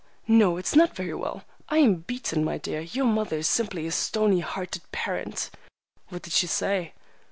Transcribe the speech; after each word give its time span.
No, 0.27 0.57
it's 0.57 0.75
not 0.75 0.95
very 0.95 1.13
well. 1.13 1.45
I 1.69 1.77
am 1.77 1.93
beaten, 1.97 2.43
my 2.43 2.57
dear. 2.57 2.79
Your 2.81 3.05
mother 3.05 3.37
is 3.37 3.47
simply 3.47 3.85
a 3.85 3.91
stony 3.91 4.39
hearted 4.39 4.81
parent!" 4.91 5.51
"What 6.07 6.23
did 6.23 6.33
she 6.33 6.47
say?" 6.47 6.93